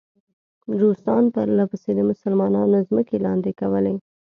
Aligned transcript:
روسان 0.81 1.23
پرله 1.33 1.65
پسې 1.71 1.91
د 1.95 1.99
مسلمانانو 2.09 2.77
ځمکې 2.89 3.17
لاندې 3.25 3.51
کولې. 3.61 3.93